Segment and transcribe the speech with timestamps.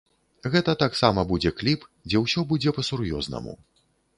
[0.53, 3.53] Гэта таксама будзе кліп, дзе ўсё будзе па-сур'ёзнаму.